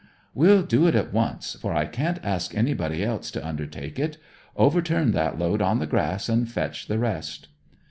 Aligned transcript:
'We'll 0.33 0.63
do 0.63 0.87
it 0.87 0.95
at 0.95 1.13
once, 1.13 1.53
for 1.61 1.75
I 1.75 1.85
can't 1.85 2.19
ask 2.23 2.55
anybody 2.55 3.03
else 3.03 3.29
to 3.29 3.47
undertake 3.47 3.99
it. 3.99 4.17
Overturn 4.55 5.11
that 5.11 5.37
load 5.37 5.61
on 5.61 5.77
the 5.77 5.85
grass 5.85 6.27
and 6.27 6.49
fetch 6.49 6.87
the 6.87 6.97
rest.' 6.97 7.49